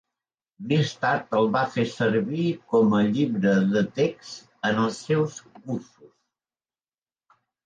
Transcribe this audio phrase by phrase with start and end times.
[0.69, 6.11] Més tard el va fer servir com a llibre de text en els seus cursos.